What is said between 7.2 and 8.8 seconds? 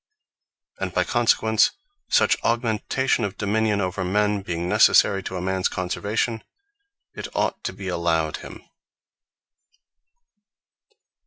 ought to be allowed him.